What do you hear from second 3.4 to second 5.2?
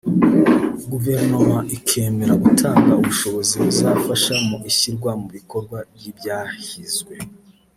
buzafasha mu ishyirwa